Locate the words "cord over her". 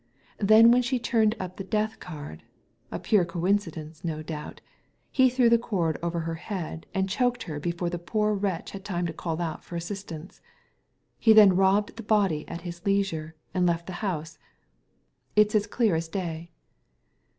5.59-6.33